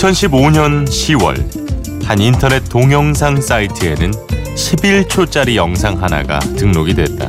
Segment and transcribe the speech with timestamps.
[0.00, 4.10] 2015년 10월 한 인터넷 동영상 사이트에는
[4.56, 7.28] 11초짜리 영상 하나가 등록이 됐다.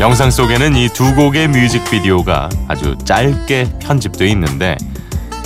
[0.00, 4.76] 영상 속에는 이 두 곡의 뮤직비디오가 아주 짧게 편집돼 있는데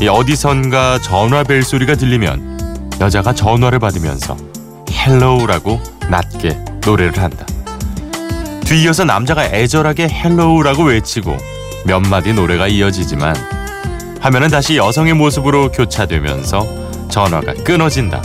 [0.01, 4.35] 이 어디선가 전화 벨 소리가 들리면 여자가 전화를 받으면서
[4.91, 7.45] Hello라고 낮게 노래를 한다.
[8.65, 11.37] 뒤이어서 남자가 애절하게 Hello라고 외치고
[11.85, 13.58] 몇 마디 노래가 이어지지만
[14.21, 18.23] 화면은 다시 여성의 모습으로 교차되면서 전화가 끊어진다.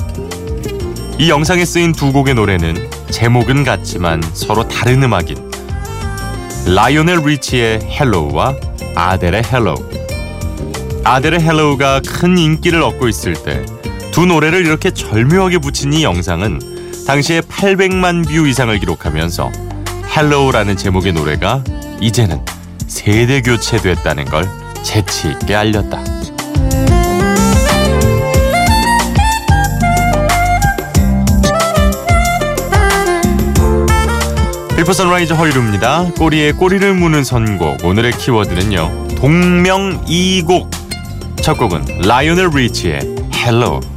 [1.19, 5.51] 이 영상에 쓰인 두 곡의 노래는 제목은 같지만 서로 다른 음악인
[6.65, 8.55] 라이오넬 리치의 Hello와
[8.95, 9.75] 아델의 Hello.
[11.03, 13.63] 아델의 Hello가 큰 인기를 얻고 있을 때
[14.13, 16.59] 두 노래를 이렇게 절묘하게 붙인 이 영상은
[17.07, 19.51] 당시에 800만 뷰 이상을 기록하면서
[20.15, 21.63] Hello라는 제목의 노래가
[21.99, 22.45] 이제는
[22.85, 24.47] 세대 교체됐다는 걸
[24.83, 26.03] 재치 있게 알렸다.
[34.75, 36.11] 비포 선라이즈 허일후입니다.
[36.17, 37.85] 꼬리에 꼬리를 무는 선곡.
[37.85, 39.07] 오늘의 키워드는요.
[39.15, 40.69] 동명이곡.
[41.41, 43.92] 첫 곡은 라이오넬 리치의 Hello.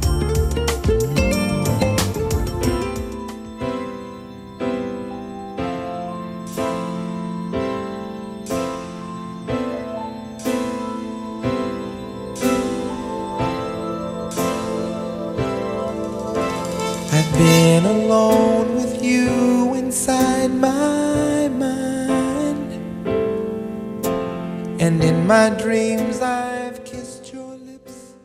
[25.49, 28.15] My dreams, I've kissed your lips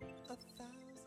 [0.00, 1.00] a thousand times.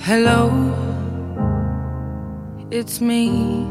[0.00, 0.50] Hello,
[2.72, 3.66] it's me.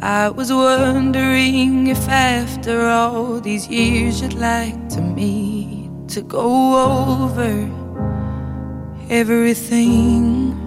[0.00, 6.76] I was wondering if after all these years you'd like to meet to go
[7.24, 7.68] over
[9.10, 10.61] everything.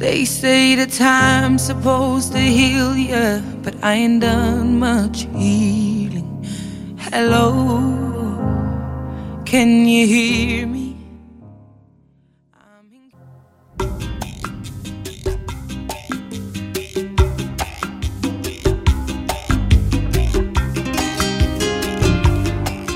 [0.00, 6.42] They say the time's supposed to heal ya, but I ain't done much healing.
[6.96, 7.82] Hello,
[9.44, 10.96] can you hear me?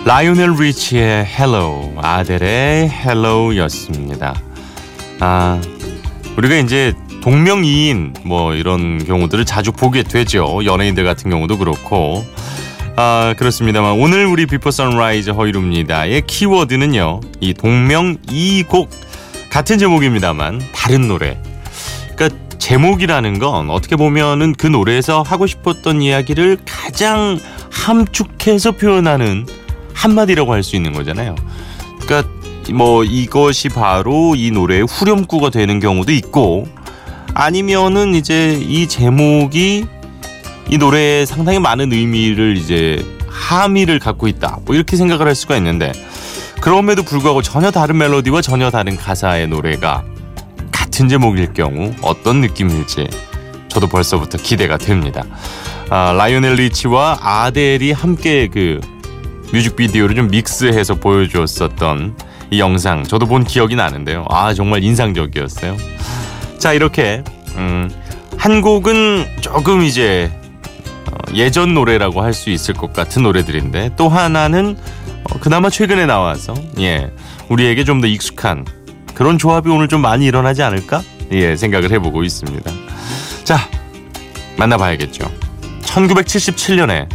[0.06, 4.34] 라이오넬 리치의 Hello, 아델의 Hello였습니다.
[5.20, 5.60] 아,
[6.36, 10.60] 우리가 이제 동명이인 뭐 이런 경우들을 자주 보게 되죠.
[10.64, 12.24] 연예인들 같은 경우도 그렇고.
[12.96, 17.20] 아, 그렇습니다만 오늘 우리 비포 선라이즈 허일후입니다의 키워드는요.
[17.40, 18.90] 이 동명이곡
[19.50, 21.40] 같은 제목입니다만 다른 노래.
[22.14, 27.38] 그러니까 제목이라는 건 어떻게 보면은 그 노래에서 하고 싶었던 이야기를 가장
[27.70, 29.46] 함축해서 표현하는
[29.92, 31.34] 한마디라고 할 수 있는 거잖아요.
[32.00, 32.30] 그러니까
[32.72, 36.66] 뭐 이것이 바로 이 노래의 후렴구가 되는 경우도 있고
[37.34, 39.86] 아니면은 이제 이 제목이
[40.70, 44.58] 이 노래에 상당히 많은 의미를 이제 함의를 갖고 있다.
[44.64, 45.92] 뭐 이렇게 생각을 할 수가 있는데
[46.60, 50.04] 그럼에도 불구하고 전혀 다른 멜로디와 전혀 다른 가사의 노래가
[50.72, 53.08] 같은 제목일 경우 어떤 느낌일지
[53.68, 55.24] 저도 벌써부터 기대가 됩니다.
[55.90, 58.80] 아, 라이오넬 리치와 아델이 함께 그
[59.52, 62.16] 뮤직비디오를 좀 믹스해서 보여주었었던
[62.50, 64.24] 이 영상 저도 본 기억이 나는데요.
[64.30, 65.76] 아 정말 인상적이었어요.
[66.58, 67.22] 자 이렇게
[67.56, 67.90] 음,
[68.38, 70.30] 한 곡은 조금 이제
[71.10, 74.76] 어, 예전 노래라고 할 수 있을 것 같은 노래들인데 또 하나는
[75.30, 77.10] 어, 그나마 최근에 나와서 예
[77.48, 78.64] 우리에게 좀 더 익숙한
[79.14, 81.02] 그런 조합이 오늘 좀 많이 일어나지 않을까
[81.32, 82.70] 예 생각을 해보고 있습니다.
[83.44, 83.58] 자
[84.56, 85.24] 만나봐야겠죠.
[85.82, 87.08] 1977년에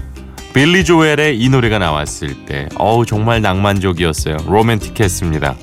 [0.53, 4.37] 빌리 조엘의 이 노래가 나왔을 때 어우 정말 낭만적이었어요.
[4.47, 5.55] 로맨틱했습니다.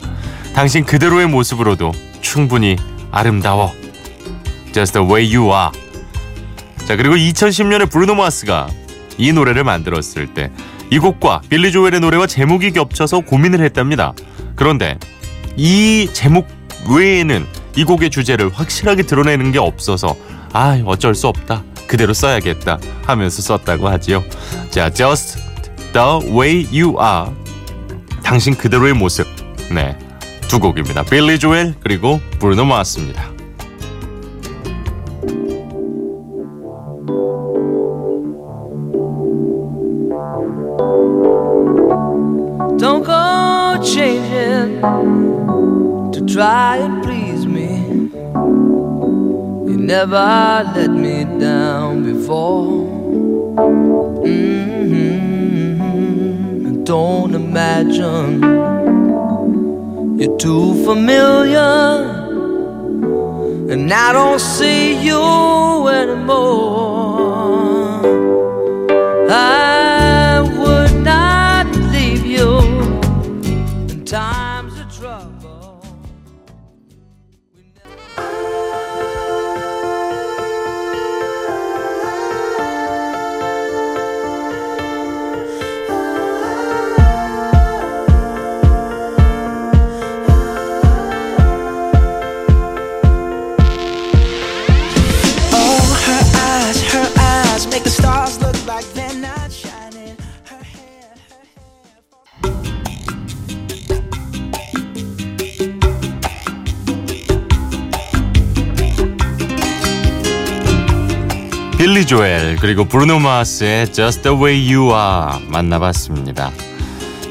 [0.55, 2.77] 당신 그대로의 모습으로도 충분히
[3.11, 3.73] 아름다워.
[4.73, 5.71] Just the way you are.
[6.87, 8.69] 자 그리고 2010년에 브루노 마스가
[9.19, 10.51] 이 노래를 만들었을 때
[10.91, 14.13] 이 곡과 빌리 조엘의 노래와 제목이 겹쳐서 고민을 했답니다.
[14.55, 14.99] 그런데
[15.57, 16.47] 이 제목
[16.89, 17.45] 외에는
[17.77, 20.15] 이 곡의 주제를 확실하게 드러내는 게 없어서
[20.53, 24.23] 아 어쩔 수 없다 그대로 써야겠다 하면서 썼다고 하지요.
[24.71, 25.39] 자, Just
[25.93, 27.31] the way you are.
[28.23, 29.27] 당신 그대로의 모습.
[29.73, 29.97] 네.
[30.49, 31.03] 두 곡입니다.
[31.05, 33.31] 빌리 조엘 그리고 브루노 마스입니다.
[42.79, 44.81] Don't go changing
[46.13, 47.56] to try and please me.
[49.87, 52.67] Never let me down before.
[54.27, 55.23] Mm-hmm.
[56.83, 58.43] Don't imagine
[60.19, 62.03] you're too familiar,
[63.71, 66.41] and I don't see you anymore.
[69.31, 72.59] I would not leave you
[73.89, 75.76] in times of trouble.
[97.77, 100.17] Make the stars look like they're not shining.
[100.49, 101.61] Her hair, her hair.
[111.77, 116.53] 빌리 조엘 그리고 브루노 마스의 Just the Way You Are 만나봤습니다.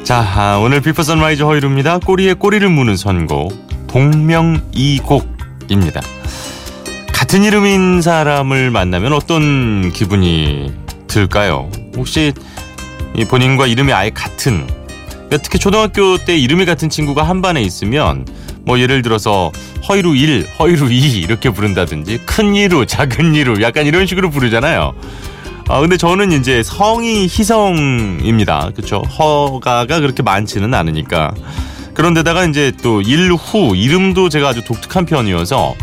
[0.04, 1.98] 자 아, 오늘 비포 선라이즈 허일후입니다.
[2.00, 6.15] 꼬리에 꼬리를 무는 선곡 동명이곡입니다.
[7.36, 10.72] 같은 이름인 사람을 만나면 어떤 기분이
[11.08, 11.70] 들까요?
[11.98, 12.32] 혹시
[13.14, 14.66] 이 본인과 이름이 아예 같은
[15.10, 18.26] 그러니까 특히 초등학교 때 이름이 같은 친구가 한 반에 있으면
[18.62, 19.52] 뭐 예를 들어서
[19.86, 24.94] 허이루 1, 허이루 2 이렇게 부른다든지 큰 이루, 작은 이루 약간 이런 식으로 부르잖아요.
[25.68, 28.72] 아 근데 저는 이제 성이 희성입니다.
[28.74, 29.02] 그렇죠?
[29.02, 31.34] 허가가 그렇게 많지는 않으니까.
[31.96, 35.76] 그런데다가 이제 또 일후 이름도 제가 아주 독특한 편이어서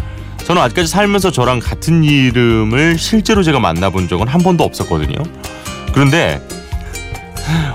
[0.52, 5.16] 저는 아직까지 살면서 저랑 같은 이름을 실제로 제가 만나본 적은 한 번도 없었거든요.
[5.94, 6.46] 그런데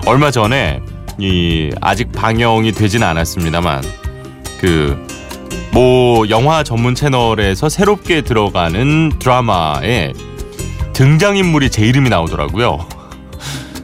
[0.06, 0.80] 얼마 전에
[1.18, 3.82] 이 아직 방영이 되진 않았습니다만
[5.72, 10.14] 그모 영화 전문 채널에서 새롭게 들어가는 드라마에
[10.94, 12.88] 등장인물이 제 이름이 나오더라고요.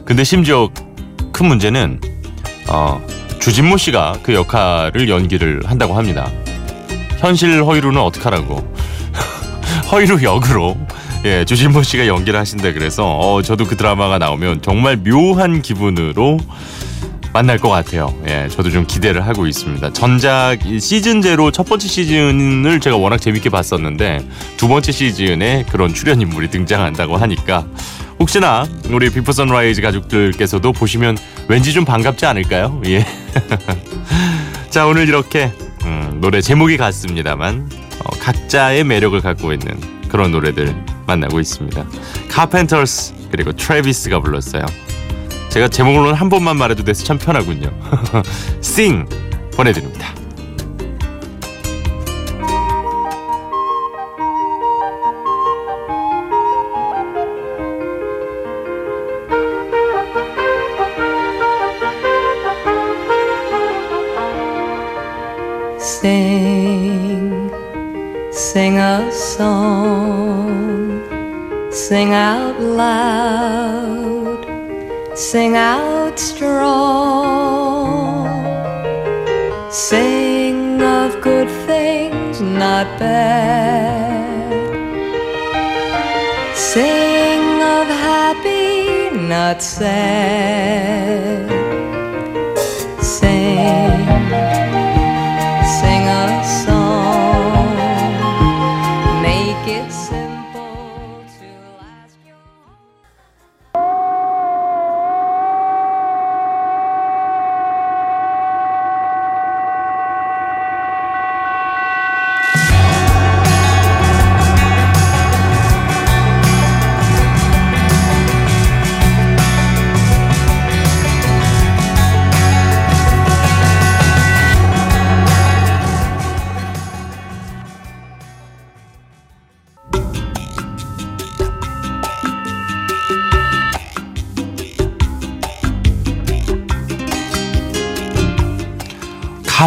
[0.04, 0.70] 근데 심지어
[1.32, 2.00] 큰 문제는
[2.68, 3.04] 어,
[3.40, 6.30] 주진모 씨가 그 역할을 연기를 한다고 합니다.
[7.18, 8.73] 현실 허일후는 어떡하라고
[9.94, 10.76] 허일후 역으로
[11.24, 16.40] 예 주진모 씨가 연기를 하신다 그래서 어, 저도 그 드라마가 나오면 정말 묘한 기분으로
[17.32, 18.12] 만날 것 같아요.
[18.26, 19.92] 예, 저도 좀 기대를 하고 있습니다.
[19.92, 24.26] 전작 이 시즌 제로 첫 번째 시즌을 제가 워낙 재밌게 봤었는데
[24.56, 27.64] 두 번째 시즌에 그런 출연 인물이 등장한다고 하니까
[28.18, 32.82] 혹시나 우리 비포 선라이즈 가족들께서도 보시면 왠지 좀 반갑지 않을까요?
[32.86, 33.06] 예.
[34.70, 35.52] 자 오늘 이렇게
[35.84, 40.74] 음, 노래 제목이 같습니다만 어, 각자의 매력을 갖고 있는 그런 노래들
[41.06, 41.84] 만나고 있습니다.
[42.30, 44.64] 카펜터스 그리고 트래비스가 불렀어요.
[45.50, 47.70] 제가 제목으로는 한 번만 말해도 돼서 참 편하군요.
[48.58, 49.08] Sing
[49.56, 50.14] 보내드립니다.
[68.54, 71.02] Sing a song,
[71.72, 74.46] sing out loud,
[75.18, 76.68] sing out strong.
[79.72, 84.52] Sing of good things, not bad.
[86.54, 91.53] Sing of happy, not sad.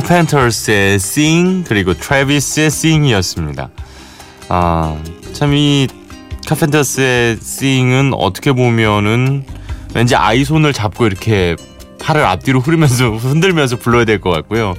[0.01, 3.70] 카펜터스의 Sing 그리고 트래비스의 Sing이었습니다.
[4.48, 4.96] 아,
[5.34, 5.88] 참 이
[6.48, 9.44] 카펜터스의 Sing은 어떻게 보면은
[9.96, 11.56] 왠지 아이 손을 잡고 이렇게
[12.00, 14.75] 팔을 앞뒤로 흐르면서 흔들면서 불러야 될 것 같고요.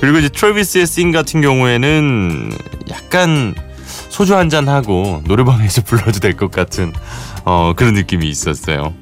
[0.00, 2.50] 그리고 이제 트래비스의 Sing 같은 경우에는
[2.90, 3.54] 약간
[4.16, 6.92] 소주 한 잔 하고 노래방에서 불러도 될 것 같은
[7.44, 8.94] 어, 그런 느낌이 있었어요.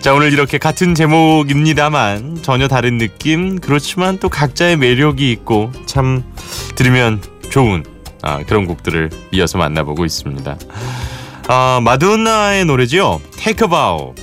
[0.00, 6.24] 자 오늘 이렇게 같은 제목입니다만 전혀 다른 느낌 그렇지만 또 각자의 매력이 있고 참
[6.74, 7.84] 들으면 좋은
[8.22, 10.56] 아, 그런 곡들을 이어서 만나보고 있습니다.
[11.48, 13.20] 아, 마돈나의 노래지요.
[13.36, 14.14] Take a Bow.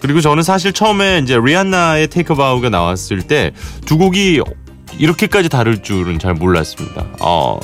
[0.00, 3.52] 그리고 저는 사실 처음에 이제 리안나의 테이크 바우가 나왔을 때
[3.86, 4.42] 두 곡이
[4.98, 7.06] 이렇게까지 다를 줄은 잘 몰랐습니다.
[7.20, 7.58] 어.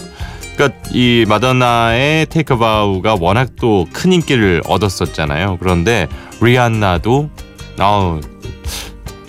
[0.59, 5.59] 그러니까 이 마더나의 테이크 바우가 워낙 또 큰 인기를 얻었었잖아요.
[5.61, 6.09] 그런데
[6.41, 7.31] 리안나도
[7.81, 8.21] 어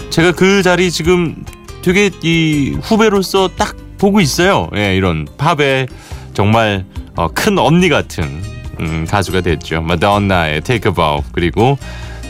[0.09, 1.45] 제가 그 자리 지금
[1.83, 4.69] 되게 이 후배로서 딱 보고 있어요.
[4.75, 5.87] 예, 이런 팝의
[6.33, 8.23] 정말 어, 큰 언니 같은
[8.79, 9.81] 음, 가수가 됐죠.
[9.83, 11.77] 마더나의 테이크 바우 그리고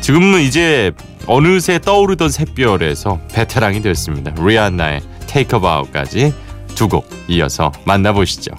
[0.01, 0.91] 지금은 이제
[1.25, 4.33] 어느새 떠오르던 샛별에서 베테랑이 됐습니다.
[4.43, 6.33] 리안나의 테이크 바우까지
[6.75, 8.51] 두 곡 이어서 만나보시죠.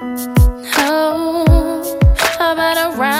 [0.00, 1.42] How
[2.38, 3.17] about a ride?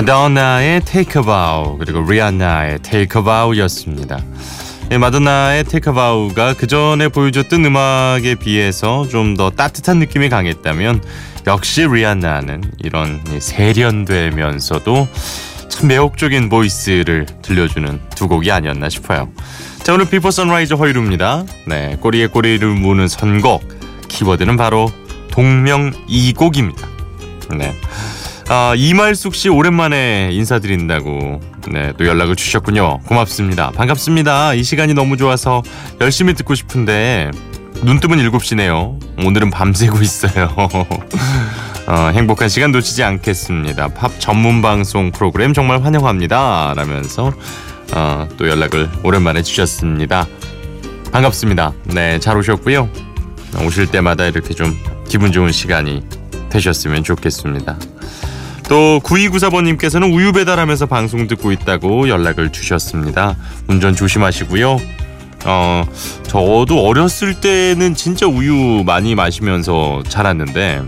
[0.00, 4.18] 마돈나의 Take a Bow 그리고 리안나의 Take a Bow였습니다.
[4.92, 11.02] 예, 마돈나의 Take a Bow가 그 전에 보여줬던 음악에 비해서 좀 더 따뜻한 느낌이 강했다면
[11.46, 15.06] 역시 리안나는 이런 이 세련되면서도
[15.68, 19.28] 참 매혹적인 voice를 들려주는 두 곡이 아니었나 싶어요.
[19.82, 21.44] 자 오늘 Before Sunrise 허일후입니다.
[21.66, 23.62] 네 꼬리에 꼬리를 무는 선곡
[24.08, 24.90] 키워드는 바로
[25.30, 26.88] 동명 이곡입니다.
[27.58, 27.74] 네.
[28.52, 31.40] 아, 이말숙 씨 오랜만에 인사드린다고
[31.70, 32.98] 네, 또 연락을 주셨군요.
[33.06, 33.70] 고맙습니다.
[33.70, 34.54] 반갑습니다.
[34.54, 35.62] 이 시간이 너무 좋아서
[36.00, 37.30] 열심히 듣고 싶은데
[37.84, 39.24] 눈 뜨면 7시네요.
[39.24, 40.48] 오늘은 밤새고 있어요.
[41.86, 43.86] 어, 행복한 시간 놓치지 않겠습니다.
[43.94, 46.74] 팝 전문 방송 프로그램 정말 환영합니다.
[46.74, 47.32] 라면서
[47.94, 50.26] 어, 또 연락을 오랜만에 주셨습니다.
[51.12, 51.72] 반갑습니다.
[51.84, 52.90] 네, 잘 오셨고요.
[53.64, 54.76] 오실 때마다 이렇게 좀
[55.08, 56.02] 기분 좋은 시간이
[56.50, 57.78] 되셨으면 좋겠습니다.
[58.70, 63.36] 또 9294번님께서는 우유 배달하면서 방송 듣고 있다고 연락을 주셨습니다.
[63.66, 64.78] 운전 조심하시고요.
[65.44, 65.84] 어,
[66.22, 70.82] 저도 어렸을 때는 진짜 우유 많이 마시면서 자랐는데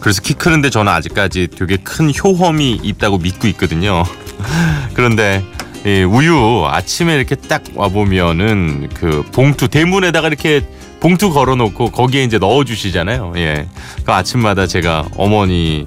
[0.00, 4.02] 그래서 키 크는데 저는 아직까지 되게 큰 효험이 있다고 믿고 있거든요.
[4.94, 5.44] 그런데
[5.86, 10.66] 이 우유 아침에 이렇게 딱 와보면은 그 봉투 대문에다가 이렇게
[10.98, 13.34] 봉투 걸어놓고 거기에 이제 넣어주시잖아요.
[13.36, 13.68] 예.
[14.04, 15.84] 그 아침마다 제가 어머니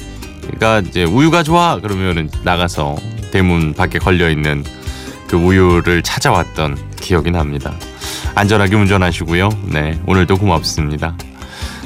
[0.59, 2.95] 가 이제 우유가 좋아 그러면은 나가서
[3.31, 4.63] 대문 밖에 걸려 있는
[5.27, 7.73] 그 우유를 찾아왔던 기억이 납니다.
[8.35, 9.49] 안전하게 운전하시고요.
[9.65, 11.15] 네, 오늘도 고맙습니다.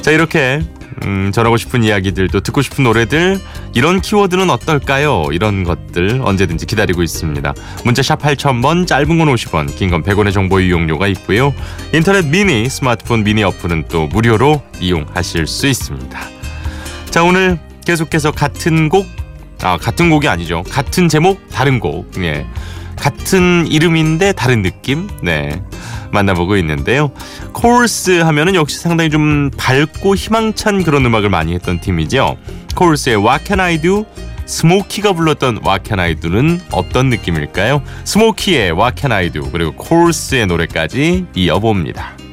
[0.01, 0.61] 자 이렇게
[1.03, 3.39] 음, 전하고 싶은 이야기들 또 듣고 싶은 노래들
[3.73, 5.25] 이런 키워드는 어떨까요?
[5.33, 7.53] 이런 것들 언제든지 기다리고 있습니다.
[7.83, 11.53] 문자 샵 8000번 짧은 건 50원 긴 건 100원의 정보 이용료가 있고요.
[11.93, 16.19] 인터넷 미니 스마트폰 미니 어플은 또 무료로 이용하실 수 있습니다.
[17.09, 19.07] 자 오늘 계속해서 같은 곡
[19.61, 20.63] 아, 같은 곡이 아니죠.
[20.69, 22.11] 같은 제목, 다른 곡.
[22.19, 22.45] 예.
[22.97, 25.09] 같은 이름인데 다른 느낌?
[25.21, 25.61] 네.
[26.11, 27.11] 만나보고 있는데요.
[27.51, 32.37] 코르스 하면은 역시 상당히 좀 밝고 희망찬 그런 음악을 많이 했던 팀이죠.
[32.75, 34.05] 코르스의 What Can I Do?
[34.45, 37.81] 스모키가 불렀던 What Can I Do는 어떤 느낌일까요?
[38.03, 42.24] 스모키의 What Can I Do 그리고 코르스의 노래까지 이어봅니다.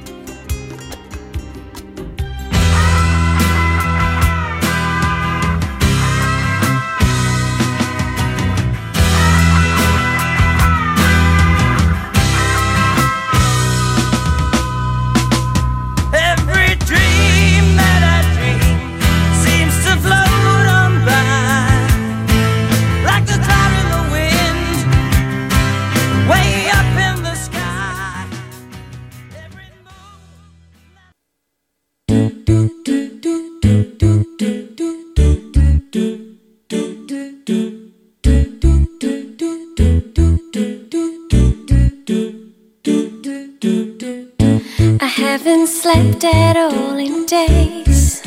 [46.03, 48.23] Slept at all in days.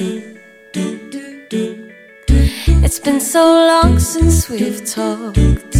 [2.83, 5.37] It's been so long since we've talked.
[5.37, 5.73] And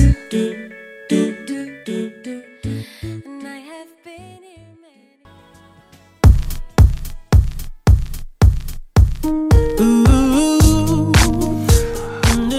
[3.47, 5.05] I have been here many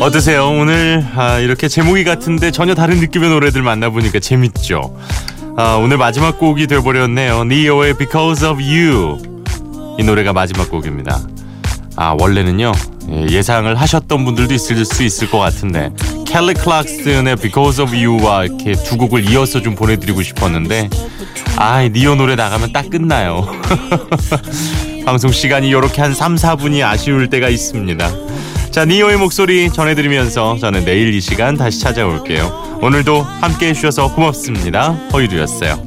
[0.00, 0.48] 어떠세요?
[0.48, 4.96] 오늘 아, 이렇게 제목이 같은데 전혀 다른 느낌의 노래들 만나보니까 재밌죠?
[5.58, 7.44] 아, 오늘 마지막 곡이 돼버렸네요.
[7.44, 9.16] 니오의 Because of You.
[9.98, 11.18] 이 노래가 마지막 곡입니다.
[11.96, 12.72] 아, 원래는요,
[13.10, 15.90] 예, 예상을 하셨던 분들도 있을 수 있을 것 같은데,
[16.26, 20.90] 캘리 클락슨의 Because of You와 이렇게 두 곡을 이어서 좀 보내드리고 싶었는데,
[21.56, 23.48] 아, 이 니오 노래 나가면 딱 끝나요.
[25.06, 28.10] 방송 시간이 이렇게 한 3, 4분이 아쉬울 때가 있습니다.
[28.76, 32.80] 자, 니오의 목소리 전해드리면서 저는 내일 이 시간 다시 찾아올게요.
[32.82, 34.90] 오늘도 함께 해주셔서 고맙습니다.
[35.14, 35.82] 허유두였어요.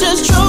[0.00, 0.47] Is true.